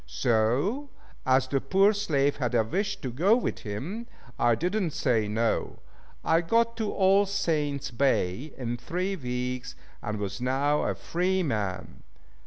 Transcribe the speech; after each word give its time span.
So, 0.07 0.89
as 1.27 1.47
the 1.47 1.61
poor 1.61 1.93
slave 1.93 2.37
had 2.37 2.55
a 2.55 2.63
wish 2.63 2.99
to 3.01 3.11
go 3.11 3.35
with 3.35 3.59
him, 3.59 4.07
I 4.39 4.55
did 4.55 4.73
not 4.73 4.93
say 4.93 5.27
"no." 5.27 5.77
I 6.25 6.41
got 6.41 6.75
to 6.77 6.91
All 6.91 7.27
Saints' 7.27 7.91
Bay 7.91 8.51
in 8.57 8.77
three 8.77 9.15
weeks, 9.15 9.75
and 10.01 10.17
was 10.17 10.41
now 10.41 10.85
a 10.85 10.95
free 10.95 11.43
man. 11.43 12.01